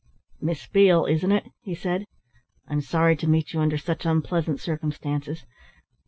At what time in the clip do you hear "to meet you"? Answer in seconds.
3.17-3.59